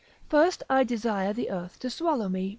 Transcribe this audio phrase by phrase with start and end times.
[0.29, 2.49] First I desire the earth to swallow me.